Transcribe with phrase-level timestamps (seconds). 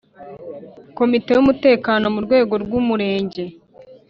[0.97, 3.43] Komite y umutekano ku rwego rw Umurenge